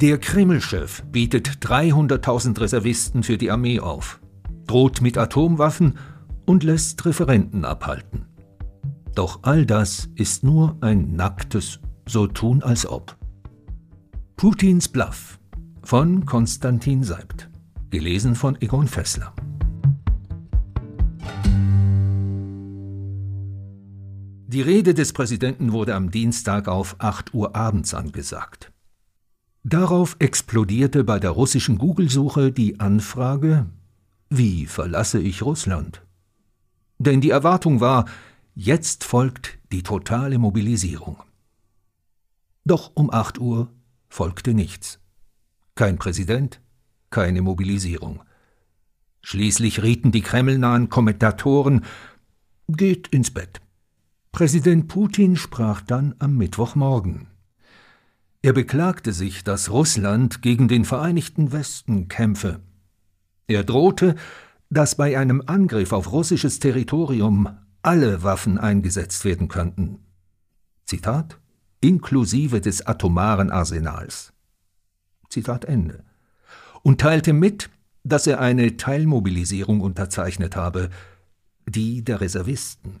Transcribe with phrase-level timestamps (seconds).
[0.00, 4.20] Der Kreml-Chef bietet 300.000 Reservisten für die Armee auf,
[4.64, 5.98] droht mit Atomwaffen
[6.46, 8.26] und lässt Referenten abhalten.
[9.16, 13.16] Doch all das ist nur ein nacktes So tun als ob.
[14.36, 15.40] Putins Bluff
[15.82, 17.50] von Konstantin Seibt.
[17.90, 19.34] Gelesen von Egon Fessler.
[24.46, 28.70] Die Rede des Präsidenten wurde am Dienstag auf 8 Uhr abends angesagt.
[29.64, 33.66] Darauf explodierte bei der russischen Google-Suche die Anfrage
[34.30, 36.02] Wie verlasse ich Russland?
[36.98, 38.06] Denn die Erwartung war,
[38.54, 41.22] jetzt folgt die totale Mobilisierung.
[42.64, 43.70] Doch um 8 Uhr
[44.08, 45.00] folgte nichts.
[45.74, 46.60] Kein Präsident,
[47.10, 48.22] keine Mobilisierung.
[49.22, 51.84] Schließlich rieten die kremlnahen Kommentatoren
[52.68, 53.60] Geht ins Bett.
[54.32, 57.28] Präsident Putin sprach dann am Mittwochmorgen.
[58.42, 62.60] Er beklagte sich, dass Russland gegen den Vereinigten Westen kämpfe.
[63.46, 64.14] Er drohte,
[64.70, 67.48] dass bei einem Angriff auf russisches Territorium
[67.82, 70.00] alle Waffen eingesetzt werden könnten.
[70.84, 71.38] Zitat
[71.80, 74.32] inklusive des atomaren Arsenals.
[75.28, 76.04] Zitat Ende.
[76.82, 77.70] Und teilte mit,
[78.04, 80.90] dass er eine Teilmobilisierung unterzeichnet habe,
[81.66, 83.00] die der Reservisten.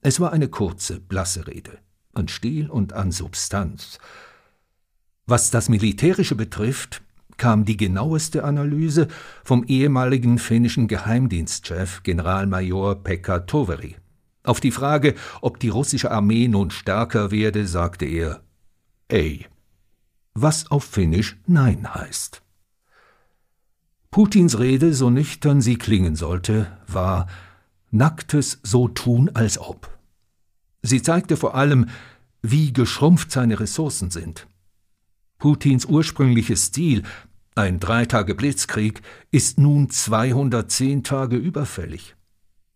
[0.00, 1.78] Es war eine kurze, blasse Rede,
[2.12, 3.98] an Stil und an Substanz,
[5.26, 7.02] was das Militärische betrifft,
[7.36, 9.08] kam die genaueste Analyse
[9.44, 13.96] vom ehemaligen finnischen Geheimdienstchef Generalmajor Pekka Toveri.
[14.44, 18.40] Auf die Frage, ob die russische Armee nun stärker werde, sagte er
[19.10, 19.46] Ei,
[20.34, 22.42] was auf Finnisch Nein heißt.
[24.10, 27.26] Putins Rede, so nüchtern sie klingen sollte, war
[27.90, 29.90] nacktes So tun als ob.
[30.82, 31.88] Sie zeigte vor allem,
[32.40, 34.46] wie geschrumpft seine Ressourcen sind.
[35.38, 37.02] Putins ursprüngliches Ziel,
[37.54, 42.16] ein drei Tage Blitzkrieg, ist nun 210 Tage überfällig.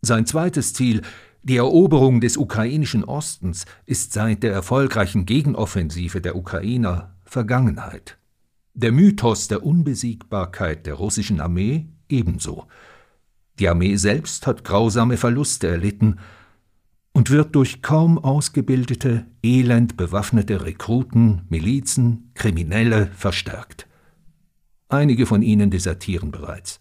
[0.02, 1.02] Sein zweites Ziel,
[1.42, 8.18] die Eroberung des ukrainischen Ostens, ist seit der erfolgreichen Gegenoffensive der Ukrainer Vergangenheit.
[8.74, 12.66] Der Mythos der Unbesiegbarkeit der russischen Armee ebenso.
[13.58, 16.18] Die Armee selbst hat grausame Verluste erlitten,
[17.12, 23.86] und wird durch kaum ausgebildete, elend bewaffnete Rekruten, Milizen, Kriminelle verstärkt.
[24.88, 26.80] Einige von ihnen desertieren bereits.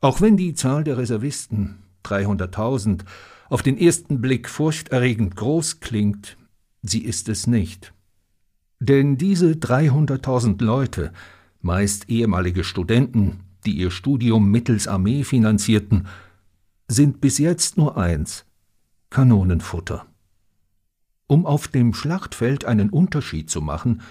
[0.00, 3.04] Auch wenn die Zahl der Reservisten, 300.000,
[3.48, 6.36] auf den ersten Blick furchterregend groß klingt,
[6.82, 7.94] sie ist es nicht.
[8.80, 11.12] Denn diese 300.000 Leute,
[11.62, 16.06] meist ehemalige Studenten, die ihr Studium mittels Armee finanzierten,
[16.88, 18.44] sind bis jetzt nur eins,
[19.14, 20.06] Kanonenfutter.
[21.28, 24.02] Um auf dem Schlachtfeld einen Unterschied zu machen,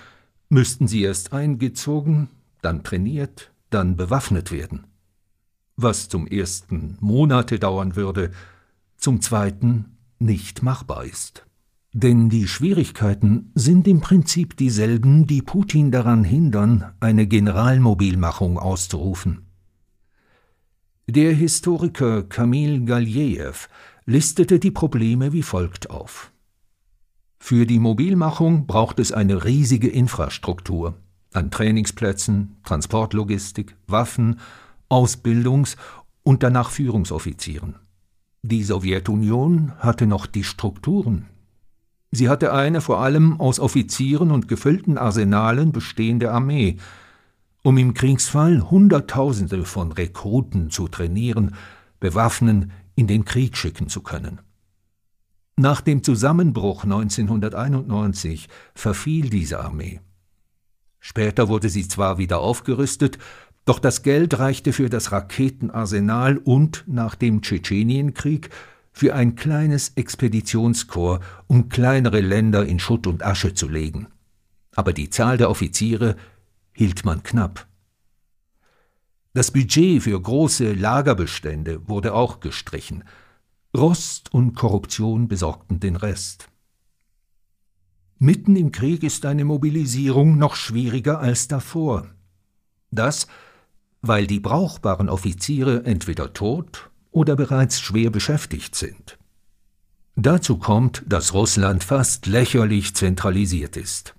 [0.47, 2.29] müssten sie erst eingezogen,
[2.61, 4.87] dann trainiert, dann bewaffnet werden.
[5.75, 8.31] Was zum ersten Monate dauern würde,
[8.95, 11.45] zum zweiten nicht machbar ist.
[11.91, 19.47] Denn die Schwierigkeiten sind im Prinzip dieselben, die Putin daran hindern, eine Generalmobilmachung auszurufen.
[21.09, 23.67] Der Historiker Kamil Galjejew
[24.05, 26.31] listete die Probleme wie folgt auf.
[27.39, 30.95] Für die Mobilmachung braucht es eine riesige Infrastruktur
[31.33, 34.39] an Trainingsplätzen, Transportlogistik, Waffen,
[34.89, 35.75] Ausbildungs-
[36.23, 37.75] und danach Führungsoffizieren.
[38.43, 41.25] Die Sowjetunion hatte noch die Strukturen.
[42.11, 46.77] Sie hatte eine vor allem aus Offizieren und gefüllten Arsenalen bestehende Armee,
[47.63, 51.55] um im Kriegsfall Hunderttausende von Rekruten zu trainieren,
[51.99, 54.41] bewaffnen, in den Krieg schicken zu können.
[55.55, 60.01] Nach dem Zusammenbruch 1991 verfiel diese Armee.
[60.99, 63.19] Später wurde sie zwar wieder aufgerüstet,
[63.65, 68.49] doch das Geld reichte für das Raketenarsenal und nach dem Tschetschenienkrieg
[68.91, 74.07] für ein kleines Expeditionskorps, um kleinere Länder in Schutt und Asche zu legen.
[74.75, 76.15] Aber die Zahl der Offiziere
[76.73, 77.67] hielt man knapp.
[79.33, 83.03] Das Budget für große Lagerbestände wurde auch gestrichen.
[83.75, 86.49] Rost und Korruption besorgten den Rest.
[88.19, 92.07] Mitten im Krieg ist eine Mobilisierung noch schwieriger als davor.
[92.91, 93.27] Das,
[94.01, 99.17] weil die brauchbaren Offiziere entweder tot oder bereits schwer beschäftigt sind.
[100.15, 104.13] Dazu kommt, dass Russland fast lächerlich zentralisiert ist.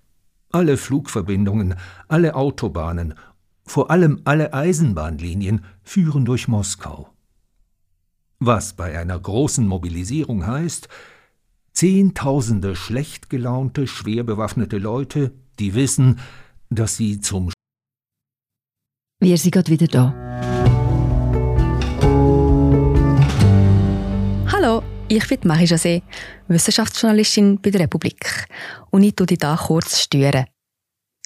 [0.50, 1.76] Alle Flugverbindungen,
[2.08, 3.14] alle Autobahnen,
[3.64, 7.10] vor allem alle Eisenbahnlinien führen durch Moskau.
[8.38, 10.88] Was bei einer großen Mobilisierung heißt,
[11.72, 16.20] Zehntausende schlecht gelaunte, schwer bewaffnete Leute, die wissen,
[16.70, 17.52] dass sie zum
[19.20, 20.14] Wir sind gerade wieder da.
[24.52, 26.02] Hallo, ich bin Marie José,
[26.46, 28.46] Wissenschaftsjournalistin bei der Republik.
[28.90, 30.46] Und ich tue dich hier kurz stören.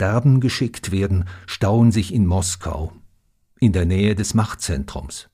[0.00, 2.90] Sterben geschickt werden, stauen sich in Moskau,
[3.58, 5.28] in der Nähe des Machtzentrums.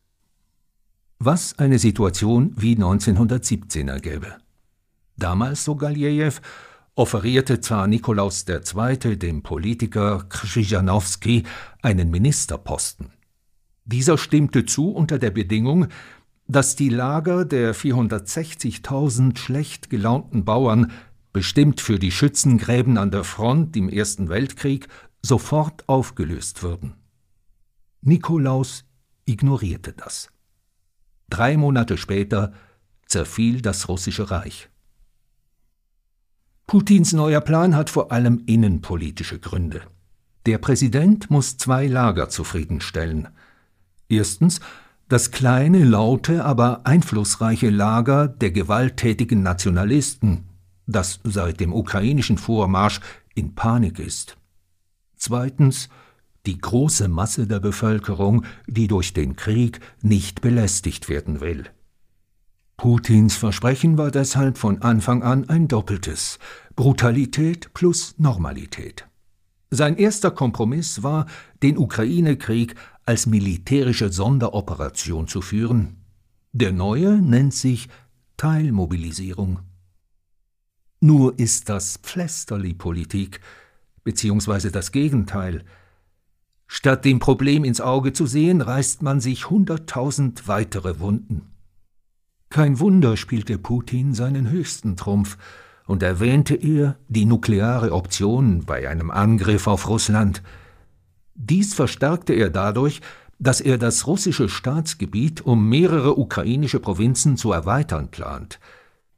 [1.21, 4.39] Was eine Situation wie 1917 ergäbe.
[5.17, 6.33] Damals, so Galjejew,
[6.97, 9.17] offerierte Zar Nikolaus II.
[9.17, 11.45] dem Politiker Krzyżanowski
[11.83, 13.13] einen Ministerposten.
[13.85, 15.87] Dieser stimmte zu unter der Bedingung,
[16.49, 20.91] dass die Lager der 460.000 schlecht gelaunten Bauern,
[21.37, 24.89] bestimmt für die Schützengräben an der Front im Ersten Weltkrieg,
[25.21, 26.95] sofort aufgelöst würden.
[28.01, 28.87] Nikolaus
[29.27, 30.31] ignorierte das.
[31.29, 32.55] Drei Monate später
[33.05, 34.71] zerfiel das russische Reich.
[36.67, 39.83] Putins neuer Plan hat vor allem innenpolitische Gründe.
[40.47, 43.29] Der Präsident muss zwei Lager zufriedenstellen.
[44.09, 44.61] Erstens
[45.11, 50.49] das kleine, laute, aber einflussreiche Lager der gewalttätigen Nationalisten,
[50.87, 53.01] das seit dem ukrainischen Vormarsch
[53.35, 54.37] in Panik ist.
[55.17, 55.89] Zweitens
[56.47, 61.65] die große Masse der Bevölkerung, die durch den Krieg nicht belästigt werden will.
[62.77, 66.39] Putins Versprechen war deshalb von Anfang an ein doppeltes
[66.77, 69.07] Brutalität plus Normalität.
[69.71, 71.27] Sein erster Kompromiss war,
[71.63, 72.75] den Ukraine-Krieg
[73.05, 75.97] als militärische Sonderoperation zu führen.
[76.53, 77.89] Der neue nennt sich
[78.37, 79.61] Teilmobilisierung.
[81.01, 83.41] Nur ist das Pflästerli-Politik,
[84.05, 85.65] beziehungsweise das Gegenteil–
[86.67, 91.53] Statt dem Problem ins Auge zu sehen, reißt man sich hunderttausend weitere Wunden.
[92.51, 95.37] Kein Wunder spielte Putin seinen höchsten Trumpf
[95.87, 100.43] und erwähnte er die nukleare Option bei einem Angriff auf Russland.
[101.35, 103.01] Dies verstärkte er dadurch,
[103.39, 108.59] dass er das russische Staatsgebiet um mehrere ukrainische Provinzen zu erweitern plant,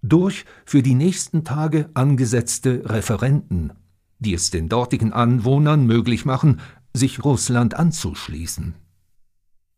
[0.02, 3.72] durch für die nächsten Tage angesetzte Referenten,
[4.18, 6.60] die es den dortigen Anwohnern möglich machen,
[6.92, 8.74] sich Russland anzuschließen.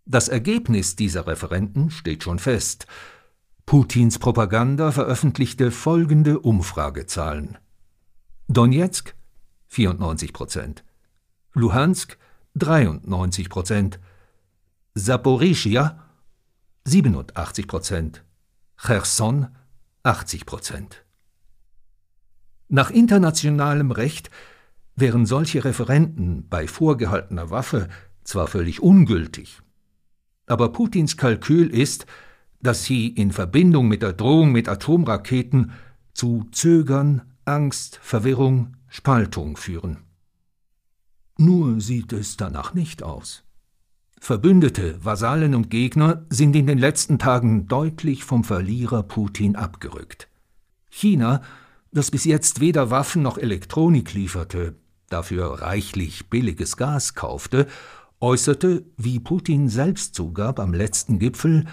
[0.06, 2.86] Das Ergebnis dieser Referenten steht schon fest.
[3.66, 7.58] Putins Propaganda veröffentlichte folgende Umfragezahlen.
[8.48, 9.14] Donetsk
[9.68, 10.84] 94 Prozent,
[11.52, 12.18] Luhansk
[12.54, 14.00] 93 Prozent,
[14.94, 16.02] Saporischia
[16.84, 18.24] 87 Prozent,
[18.76, 19.48] Cherson
[20.02, 21.04] 80 Prozent.
[22.68, 24.30] Nach internationalem Recht
[24.96, 27.88] wären solche Referenten bei vorgehaltener Waffe
[28.24, 29.60] zwar völlig ungültig,
[30.46, 32.06] aber Putins Kalkül ist,
[32.62, 35.72] dass sie in Verbindung mit der Drohung mit Atomraketen
[36.12, 39.98] zu Zögern, Angst, Verwirrung, Spaltung führen.
[41.38, 43.44] Nur sieht es danach nicht aus.
[44.22, 50.28] Verbündete, Vasallen und Gegner sind in den letzten Tagen deutlich vom Verlierer Putin abgerückt.
[50.90, 51.40] China,
[51.90, 54.76] das bis jetzt weder Waffen noch Elektronik lieferte,
[55.08, 57.66] dafür reichlich billiges Gas kaufte,
[58.20, 61.64] äußerte, wie Putin selbst zugab am letzten Gipfel,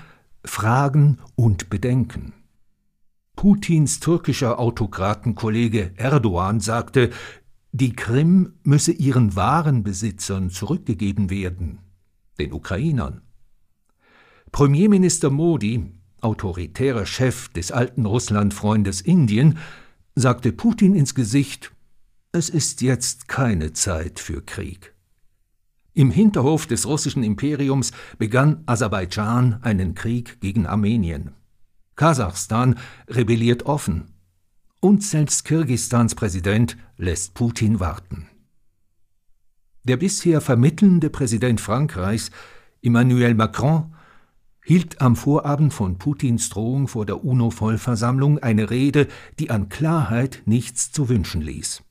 [0.45, 2.31] Fragen und Bedenken.
[3.35, 7.11] Putins türkischer Autokratenkollege Erdogan sagte,
[7.73, 11.79] die Krim müsse ihren wahren Besitzern zurückgegeben werden,
[12.39, 13.21] den Ukrainern.
[14.51, 15.91] Premierminister Modi,
[16.21, 19.57] autoritärer Chef des alten Russlandfreundes Indien,
[20.15, 21.71] sagte Putin ins Gesicht,
[22.31, 24.93] es ist jetzt keine Zeit für Krieg.
[25.93, 31.31] Im Hinterhof des russischen Imperiums begann Aserbaidschan einen Krieg gegen Armenien.
[31.95, 32.77] Kasachstan
[33.07, 34.13] rebelliert offen.
[34.79, 38.27] Und selbst Kirgistans Präsident lässt Putin warten.
[39.87, 42.29] Der bisher vermittelnde Präsident Frankreichs,
[42.81, 43.95] Emmanuel Macron,
[44.61, 49.07] hielt am Vorabend von Putins Drohung vor der UNO-Vollversammlung eine Rede,
[49.39, 51.83] die an Klarheit nichts zu wünschen ließ.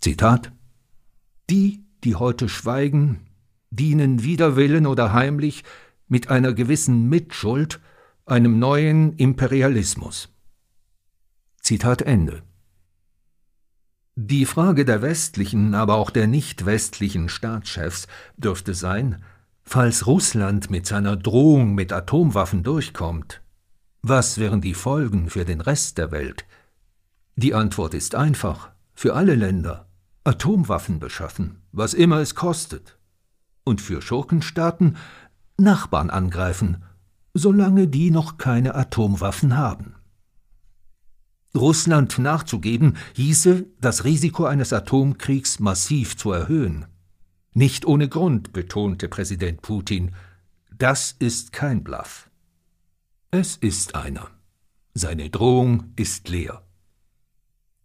[0.00, 0.50] Zitat
[1.50, 3.26] Die, die heute schweigen,
[3.68, 5.62] dienen wider Willen oder heimlich
[6.06, 7.80] mit einer gewissen Mitschuld
[8.24, 10.30] einem neuen Imperialismus.
[11.60, 12.47] Zitat Ende.
[14.20, 19.22] Die Frage der westlichen, aber auch der nicht westlichen Staatschefs dürfte sein,
[19.62, 23.42] falls Russland mit seiner Drohung mit Atomwaffen durchkommt,
[24.02, 26.46] was wären die Folgen für den Rest der Welt?
[27.36, 29.86] Die Antwort ist einfach, für alle Länder.
[30.24, 32.98] Atomwaffen beschaffen, was immer es kostet.
[33.62, 34.96] Und für Schurkenstaaten
[35.58, 36.82] Nachbarn angreifen,
[37.34, 39.94] solange die noch keine Atomwaffen haben.
[41.54, 46.86] Russland nachzugeben hieße, das Risiko eines Atomkriegs massiv zu erhöhen.
[47.54, 50.14] Nicht ohne Grund betonte Präsident Putin,
[50.76, 52.30] das ist kein Bluff.
[53.30, 54.30] Es ist einer.
[54.94, 56.62] Seine Drohung ist leer.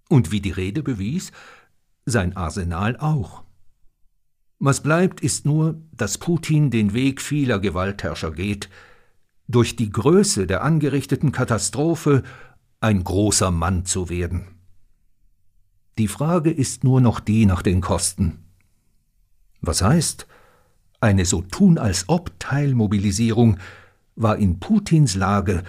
[0.09, 1.31] Und wie die Rede bewies,
[2.05, 3.43] sein Arsenal auch.
[4.59, 8.69] Was bleibt, ist nur, dass Putin den Weg vieler Gewaltherrscher geht,
[9.47, 12.23] durch die Größe der angerichteten Katastrophe
[12.83, 14.59] ein großer Mann zu werden.
[15.97, 18.43] Die Frage ist nur noch die nach den Kosten.
[19.61, 20.27] Was heißt,
[20.99, 23.57] eine so tun als ob Teilmobilisierung
[24.15, 25.63] war in Putins Lage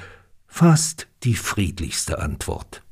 [0.48, 2.82] fast die friedlichste Antwort.